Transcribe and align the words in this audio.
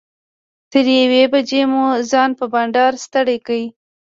تر 0.71 0.85
یوې 0.99 1.23
بجې 1.33 1.61
مو 1.71 1.85
ځان 2.11 2.29
په 2.39 2.45
بنډار 2.53 2.93
ستړی 3.05 3.37
کړ. 3.45 3.59